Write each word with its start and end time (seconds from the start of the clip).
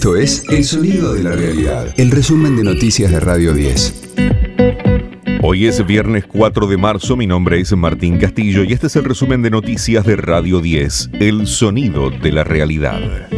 Esto 0.00 0.16
es 0.16 0.44
El 0.48 0.64
Sonido 0.64 1.12
de 1.12 1.22
la 1.22 1.32
Realidad, 1.32 1.92
el 1.98 2.10
resumen 2.10 2.56
de 2.56 2.64
noticias 2.64 3.10
de 3.10 3.20
Radio 3.20 3.52
10. 3.52 4.14
Hoy 5.42 5.66
es 5.66 5.84
viernes 5.84 6.24
4 6.24 6.66
de 6.68 6.78
marzo, 6.78 7.18
mi 7.18 7.26
nombre 7.26 7.60
es 7.60 7.76
Martín 7.76 8.16
Castillo 8.16 8.64
y 8.64 8.72
este 8.72 8.86
es 8.86 8.96
el 8.96 9.04
resumen 9.04 9.42
de 9.42 9.50
noticias 9.50 10.06
de 10.06 10.16
Radio 10.16 10.62
10, 10.62 11.10
El 11.20 11.46
Sonido 11.46 12.08
de 12.08 12.32
la 12.32 12.44
Realidad. 12.44 13.28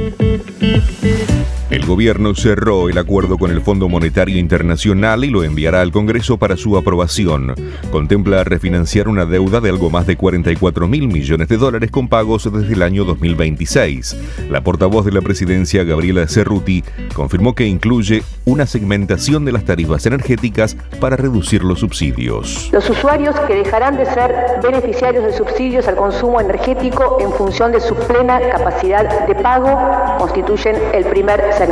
El 1.82 1.88
gobierno 1.88 2.32
cerró 2.36 2.88
el 2.88 2.96
acuerdo 2.96 3.36
con 3.38 3.50
el 3.50 3.60
Fondo 3.60 3.88
Monetario 3.88 4.38
Internacional 4.38 5.24
y 5.24 5.30
lo 5.30 5.42
enviará 5.42 5.80
al 5.80 5.90
Congreso 5.90 6.36
para 6.36 6.56
su 6.56 6.76
aprobación. 6.76 7.56
Contempla 7.90 8.44
refinanciar 8.44 9.08
una 9.08 9.26
deuda 9.26 9.60
de 9.60 9.70
algo 9.70 9.90
más 9.90 10.06
de 10.06 10.16
44 10.16 10.86
mil 10.86 11.08
millones 11.08 11.48
de 11.48 11.56
dólares 11.56 11.90
con 11.90 12.06
pagos 12.06 12.48
desde 12.52 12.72
el 12.72 12.82
año 12.82 13.04
2026. 13.04 14.16
La 14.48 14.60
portavoz 14.60 15.04
de 15.04 15.10
la 15.10 15.22
presidencia, 15.22 15.82
Gabriela 15.82 16.28
Cerruti, 16.28 16.84
confirmó 17.14 17.56
que 17.56 17.66
incluye 17.66 18.22
una 18.44 18.64
segmentación 18.66 19.44
de 19.44 19.50
las 19.50 19.64
tarifas 19.64 20.06
energéticas 20.06 20.76
para 21.00 21.16
reducir 21.16 21.64
los 21.64 21.80
subsidios. 21.80 22.70
Los 22.72 22.88
usuarios 22.88 23.34
que 23.40 23.56
dejarán 23.56 23.96
de 23.96 24.06
ser 24.06 24.32
beneficiarios 24.62 25.24
de 25.24 25.32
subsidios 25.32 25.88
al 25.88 25.96
consumo 25.96 26.40
energético 26.40 27.18
en 27.20 27.32
función 27.32 27.72
de 27.72 27.80
su 27.80 27.96
plena 27.96 28.40
capacidad 28.52 29.26
de 29.26 29.34
pago 29.34 29.76
constituyen 30.18 30.76
el 30.94 31.04
primer 31.06 31.52
segmento. 31.54 31.71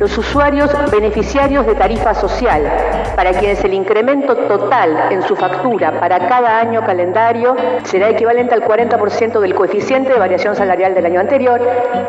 Los 0.00 0.16
usuarios 0.16 0.70
beneficiarios 0.90 1.66
de 1.66 1.74
tarifa 1.74 2.14
social, 2.14 2.62
para 3.14 3.32
quienes 3.32 3.62
el 3.62 3.74
incremento 3.74 4.34
total 4.34 5.08
en 5.10 5.22
su 5.22 5.36
factura 5.36 6.00
para 6.00 6.28
cada 6.28 6.58
año 6.58 6.84
calendario 6.84 7.54
será 7.84 8.08
equivalente 8.08 8.54
al 8.54 8.62
40% 8.62 9.38
del 9.40 9.54
coeficiente 9.54 10.12
de 10.14 10.18
variación 10.18 10.56
salarial 10.56 10.94
del 10.94 11.06
año 11.06 11.20
anterior 11.20 11.60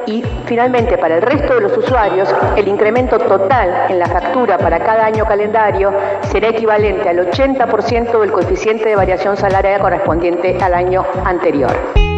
y 0.05 0.23
finalmente 0.45 0.97
para 0.97 1.15
el 1.15 1.21
resto 1.21 1.55
de 1.55 1.61
los 1.61 1.77
usuarios 1.77 2.33
el 2.55 2.69
incremento 2.69 3.17
total 3.19 3.87
en 3.89 3.99
la 3.99 4.07
factura 4.07 4.57
para 4.57 4.79
cada 4.79 5.05
año 5.05 5.25
calendario 5.25 5.93
será 6.21 6.49
equivalente 6.49 7.09
al 7.09 7.29
80% 7.29 8.19
del 8.21 8.31
coeficiente 8.31 8.87
de 8.87 8.95
variación 8.95 9.35
salarial 9.35 9.81
correspondiente 9.81 10.57
al 10.61 10.73
año 10.73 11.05
anterior. 11.25 12.12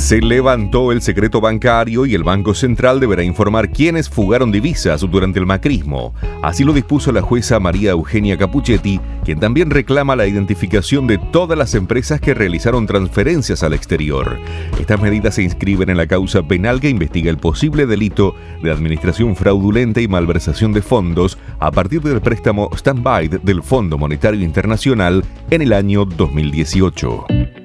Se 0.00 0.18
levantó 0.18 0.92
el 0.92 1.02
secreto 1.02 1.42
bancario 1.42 2.06
y 2.06 2.14
el 2.14 2.24
Banco 2.24 2.54
Central 2.54 3.00
deberá 3.00 3.22
informar 3.22 3.70
quiénes 3.70 4.08
fugaron 4.08 4.50
divisas 4.50 5.02
durante 5.02 5.38
el 5.38 5.44
macrismo. 5.44 6.14
Así 6.42 6.64
lo 6.64 6.72
dispuso 6.72 7.12
la 7.12 7.20
jueza 7.20 7.60
María 7.60 7.90
Eugenia 7.90 8.38
Capuchetti, 8.38 8.98
quien 9.24 9.38
también 9.38 9.68
reclama 9.68 10.16
la 10.16 10.26
identificación 10.26 11.06
de 11.06 11.18
todas 11.18 11.56
las 11.56 11.74
empresas 11.74 12.18
que 12.18 12.32
realizaron 12.32 12.86
transferencias 12.86 13.62
al 13.62 13.74
exterior. 13.74 14.38
Estas 14.80 15.02
medidas 15.02 15.34
se 15.34 15.42
inscriben 15.42 15.90
en 15.90 15.98
la 15.98 16.06
causa 16.06 16.42
penal 16.42 16.80
que 16.80 16.88
investiga 16.88 17.30
el 17.30 17.36
posible 17.36 17.84
delito 17.84 18.34
de 18.62 18.72
administración 18.72 19.36
fraudulenta 19.36 20.00
y 20.00 20.08
malversación 20.08 20.72
de 20.72 20.80
fondos 20.80 21.36
a 21.58 21.70
partir 21.70 22.00
del 22.00 22.22
préstamo 22.22 22.70
stand-by 22.72 23.28
del 23.42 23.62
Fondo 23.62 23.98
Monetario 23.98 24.42
Internacional 24.42 25.22
en 25.50 25.60
el 25.60 25.74
año 25.74 26.06
2018 26.06 27.59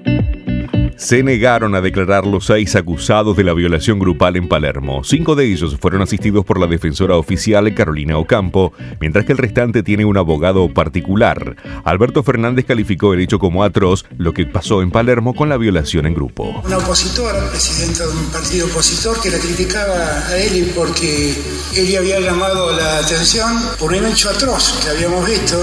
se 0.97 1.23
negaron 1.23 1.75
a 1.75 1.81
declarar 1.81 2.25
los 2.25 2.45
seis 2.45 2.75
acusados 2.75 3.35
de 3.35 3.43
la 3.43 3.53
violación 3.53 3.99
grupal 3.99 4.35
en 4.35 4.47
Palermo. 4.47 5.03
Cinco 5.03 5.35
de 5.35 5.45
ellos 5.45 5.77
fueron 5.79 6.01
asistidos 6.01 6.45
por 6.45 6.59
la 6.59 6.67
defensora 6.67 7.15
oficial 7.15 7.73
Carolina 7.73 8.17
Ocampo, 8.17 8.73
mientras 8.99 9.25
que 9.25 9.31
el 9.31 9.37
restante 9.37 9.83
tiene 9.83 10.05
un 10.05 10.17
abogado 10.17 10.73
particular. 10.73 11.55
Alberto 11.83 12.23
Fernández 12.23 12.65
calificó 12.65 13.13
el 13.13 13.21
hecho 13.21 13.39
como 13.39 13.63
atroz, 13.63 14.05
lo 14.17 14.33
que 14.33 14.45
pasó 14.45 14.81
en 14.81 14.91
Palermo 14.91 15.33
con 15.33 15.49
la 15.49 15.57
violación 15.57 16.05
en 16.05 16.13
grupo. 16.13 16.61
Una 16.65 16.77
opositora, 16.77 17.49
presidenta 17.49 18.05
de 18.05 18.11
un 18.11 18.25
partido 18.31 18.67
opositor, 18.67 19.21
que 19.21 19.31
la 19.31 19.39
criticaba 19.39 20.27
a 20.27 20.37
Eli 20.37 20.71
porque 20.75 21.33
él 21.75 21.97
había 21.97 22.19
llamado 22.19 22.75
la 22.75 22.99
atención 22.99 23.51
por 23.79 23.93
un 23.93 24.05
hecho 24.05 24.29
atroz 24.29 24.79
que 24.83 24.89
habíamos 24.89 25.25
visto 25.25 25.57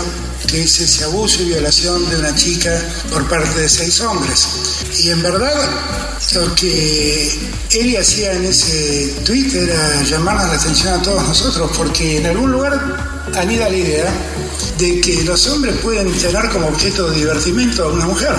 que 0.46 0.62
es 0.62 0.80
ese 0.80 1.04
abuso 1.04 1.42
y 1.42 1.46
violación 1.46 2.08
de 2.08 2.16
una 2.16 2.34
chica 2.34 2.70
por 3.10 3.28
parte 3.28 3.60
de 3.60 3.68
seis 3.68 4.00
hombres. 4.00 4.48
Y 5.02 5.10
en 5.10 5.22
verdad, 5.22 5.68
lo 6.34 6.54
que 6.54 7.30
él 7.72 7.96
hacía 7.96 8.32
en 8.34 8.44
ese 8.44 9.14
tweet 9.24 9.50
era 9.54 10.02
llamarnos 10.04 10.48
la 10.48 10.54
atención 10.54 10.94
a 10.94 11.02
todos 11.02 11.26
nosotros, 11.26 11.70
porque 11.76 12.18
en 12.18 12.26
algún 12.26 12.52
lugar 12.52 12.78
anida 13.34 13.68
la 13.68 13.76
idea 13.76 14.12
de 14.78 15.00
que 15.00 15.22
los 15.24 15.46
hombres 15.48 15.76
pueden 15.76 16.10
tener 16.12 16.48
como 16.50 16.68
objeto 16.68 17.10
de 17.10 17.18
divertimento 17.18 17.84
a 17.84 17.92
una 17.92 18.06
mujer. 18.06 18.34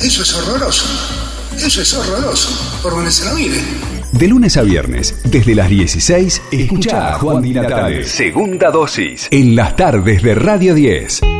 Eso 0.00 0.22
es 0.22 0.34
horroroso. 0.34 0.86
Eso 1.58 1.82
es 1.82 1.94
horroroso, 1.94 2.50
por 2.82 2.94
donde 2.94 3.12
se 3.12 3.24
lo 3.24 3.34
mire. 3.34 3.60
De 4.12 4.28
lunes 4.28 4.56
a 4.56 4.62
viernes, 4.62 5.14
desde 5.24 5.54
las 5.54 5.68
16, 5.68 6.42
escucha 6.52 7.14
a 7.14 7.18
Juan 7.18 7.42
Di 7.42 7.52
Natale. 7.52 8.04
Segunda 8.06 8.70
dosis. 8.70 9.28
En 9.30 9.56
las 9.56 9.74
tardes 9.76 10.22
de 10.22 10.34
Radio 10.34 10.74
10. 10.74 11.33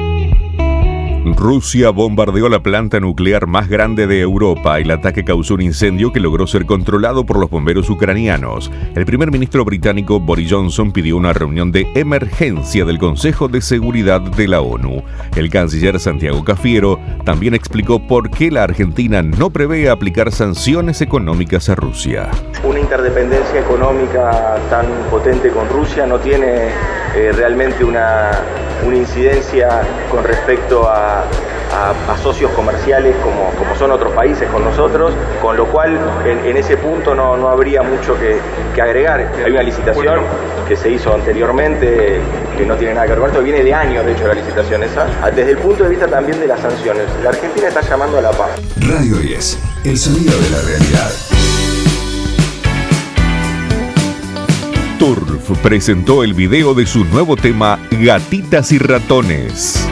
Rusia 1.36 1.90
bombardeó 1.90 2.48
la 2.48 2.62
planta 2.62 3.00
nuclear 3.00 3.46
más 3.46 3.68
grande 3.68 4.06
de 4.06 4.20
Europa. 4.20 4.78
El 4.78 4.90
ataque 4.90 5.24
causó 5.24 5.54
un 5.54 5.62
incendio 5.62 6.12
que 6.12 6.20
logró 6.20 6.46
ser 6.46 6.64
controlado 6.64 7.26
por 7.26 7.38
los 7.38 7.50
bomberos 7.50 7.90
ucranianos. 7.90 8.70
El 8.94 9.04
primer 9.04 9.30
ministro 9.30 9.64
británico 9.64 10.20
Boris 10.20 10.52
Johnson 10.52 10.92
pidió 10.92 11.16
una 11.16 11.32
reunión 11.32 11.72
de 11.72 11.86
emergencia 11.94 12.84
del 12.84 12.98
Consejo 12.98 13.48
de 13.48 13.60
Seguridad 13.60 14.20
de 14.20 14.48
la 14.48 14.60
ONU. 14.60 15.02
El 15.36 15.50
canciller 15.50 15.98
Santiago 15.98 16.44
Cafiero 16.44 17.00
también 17.24 17.54
explicó 17.54 18.06
por 18.06 18.30
qué 18.30 18.50
la 18.50 18.62
Argentina 18.62 19.20
no 19.22 19.50
prevé 19.50 19.90
aplicar 19.90 20.30
sanciones 20.30 21.00
económicas 21.00 21.68
a 21.68 21.74
Rusia. 21.74 22.30
Una 22.62 22.78
interdependencia 22.78 23.60
económica 23.60 24.56
tan 24.70 24.86
potente 25.10 25.50
con 25.50 25.68
Rusia 25.68 26.06
no 26.06 26.18
tiene 26.18 26.68
eh, 27.16 27.32
realmente 27.32 27.84
una, 27.84 28.30
una 28.84 28.96
incidencia 28.96 29.82
con 30.10 30.24
respecto 30.24 30.88
a 30.88 31.24
a, 31.74 32.16
socios 32.22 32.50
comerciales 32.52 33.14
como, 33.16 33.50
como, 33.58 33.74
son 33.76 33.90
otros 33.90 34.12
países 34.12 34.48
con 34.50 34.64
nosotros, 34.64 35.12
con 35.42 35.56
lo 35.56 35.66
cual 35.66 35.98
en, 36.24 36.56
ese 36.56 36.76
punto 36.76 37.14
no, 37.14 37.36
no 37.36 37.48
habría 37.48 37.82
mucho 37.82 38.18
que, 38.18 38.38
que, 38.74 38.82
agregar. 38.82 39.32
Hay 39.44 39.50
una 39.50 39.62
licitación 39.62 40.20
que 40.66 40.76
se 40.76 40.90
hizo 40.90 41.12
anteriormente 41.12 42.20
que 42.56 42.64
no 42.64 42.76
tiene 42.76 42.94
nada 42.94 43.06
que 43.06 43.12
ver 43.12 43.20
con 43.20 43.30
esto, 43.30 43.42
viene 43.42 43.62
de 43.62 43.74
años 43.74 44.06
de 44.06 44.12
hecho 44.12 44.26
la 44.28 44.34
licitación 44.34 44.82
esa, 44.84 45.06
desde 45.30 45.50
el 45.50 45.58
punto 45.58 45.84
de 45.84 45.90
vista 45.90 46.06
también 46.06 46.38
de 46.40 46.46
las 46.46 46.60
sanciones. 46.60 47.04
La 47.22 47.30
Argentina 47.30 47.68
está 47.68 47.80
llamando 47.80 48.18
a 48.18 48.22
la 48.22 48.30
paz. 48.30 48.50
Radio 48.80 49.16
10, 49.16 49.58
el 49.84 49.98
sonido 49.98 50.38
de 50.40 50.50
la 50.50 50.60
realidad. 50.62 51.33
Turf 54.98 55.58
presentó 55.62 56.22
el 56.22 56.34
video 56.34 56.74
de 56.74 56.86
su 56.86 57.04
nuevo 57.04 57.36
tema 57.36 57.78
Gatitas 57.90 58.72
y 58.72 58.78
Ratones. 58.78 59.86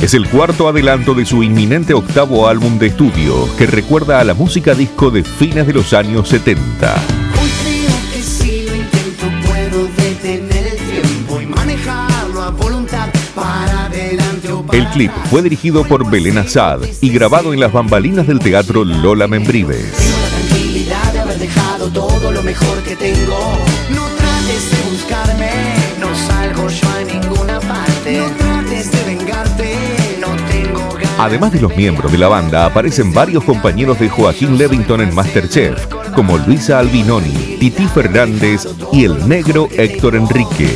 Es 0.00 0.14
el 0.14 0.28
cuarto 0.28 0.68
adelanto 0.68 1.14
de 1.14 1.24
su 1.24 1.42
inminente 1.42 1.94
octavo 1.94 2.48
álbum 2.48 2.78
de 2.78 2.88
estudio, 2.88 3.48
que 3.56 3.66
recuerda 3.66 4.20
a 4.20 4.24
la 4.24 4.34
música 4.34 4.74
disco 4.74 5.10
de 5.10 5.24
fines 5.24 5.66
de 5.66 5.72
los 5.72 5.92
años 5.92 6.28
70. 6.28 6.94
El 14.72 14.88
clip 14.88 15.12
fue 15.30 15.42
dirigido 15.42 15.84
por 15.84 16.10
Belén 16.10 16.38
Azad 16.38 16.80
y 17.00 17.10
grabado 17.10 17.52
en 17.52 17.60
las 17.60 17.72
bambalinas 17.72 18.26
del 18.26 18.38
teatro 18.38 18.84
Lola 18.84 19.28
Membrives. 19.28 19.92
Tengo 19.92 20.18
la 20.18 20.28
tranquilidad 20.28 21.12
de 21.12 21.20
haber 21.20 21.38
dejado 21.38 21.88
todo 21.88 22.32
lo 22.32 22.42
mejor 22.42 22.82
que 22.82 22.96
tengo. 22.96 23.38
No 23.90 24.01
Además 31.22 31.52
de 31.52 31.60
los 31.60 31.76
miembros 31.76 32.10
de 32.10 32.18
la 32.18 32.26
banda, 32.26 32.66
aparecen 32.66 33.12
varios 33.12 33.44
compañeros 33.44 33.96
de 34.00 34.08
Joaquín 34.08 34.58
Levington 34.58 35.02
en 35.02 35.14
Masterchef, 35.14 35.86
como 36.16 36.36
Luisa 36.36 36.80
Albinoni, 36.80 37.58
Titi 37.60 37.86
Fernández 37.86 38.66
y 38.92 39.04
el 39.04 39.28
negro 39.28 39.68
Héctor 39.70 40.16
Enrique. 40.16 40.74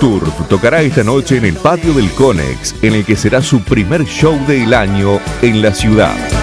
Turf 0.00 0.48
tocará 0.48 0.82
esta 0.82 1.04
noche 1.04 1.36
en 1.36 1.44
el 1.44 1.54
patio 1.54 1.94
del 1.94 2.10
Conex, 2.10 2.74
en 2.82 2.94
el 2.94 3.04
que 3.04 3.14
será 3.14 3.40
su 3.40 3.60
primer 3.60 4.04
show 4.04 4.36
del 4.48 4.74
año 4.74 5.20
en 5.42 5.62
la 5.62 5.72
ciudad. 5.72 6.37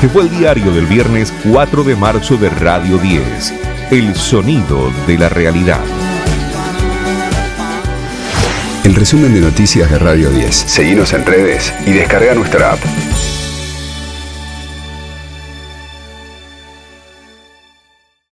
Este 0.00 0.08
fue 0.14 0.22
el 0.22 0.30
diario 0.30 0.72
del 0.72 0.86
viernes 0.86 1.30
4 1.52 1.84
de 1.84 1.94
marzo 1.94 2.38
de 2.38 2.48
Radio 2.48 2.96
10, 2.96 3.52
El 3.90 4.14
sonido 4.14 4.90
de 5.06 5.18
la 5.18 5.28
realidad. 5.28 5.78
El 8.82 8.94
resumen 8.94 9.34
de 9.34 9.42
noticias 9.42 9.90
de 9.90 9.98
Radio 9.98 10.30
10. 10.30 10.56
Seguimos 10.56 11.12
en 11.12 11.26
redes 11.26 11.74
y 11.84 11.92
descarga 11.92 12.34
nuestra 12.34 12.72
app. 12.72 12.80